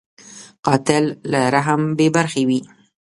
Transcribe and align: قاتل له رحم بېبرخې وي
قاتل 0.65 1.03
له 1.31 1.39
رحم 1.55 1.81
بېبرخې 1.97 2.43
وي 2.47 2.61